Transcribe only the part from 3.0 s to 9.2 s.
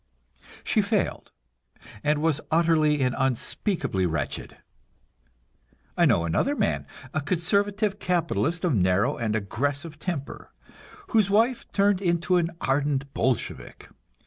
and unspeakably wretched. I know another man, a conservative capitalist of narrow